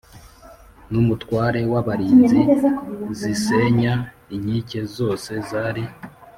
[0.91, 2.39] n umutware w abarinzi
[3.19, 3.93] zisenya
[4.35, 5.83] inkike zose zari